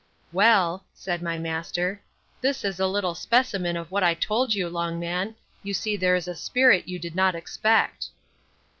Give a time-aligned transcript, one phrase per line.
[0.33, 2.01] Well, said my master,
[2.41, 5.35] this is a little specimen of what I told you, Longman.
[5.61, 8.07] You see there's a spirit you did not expect.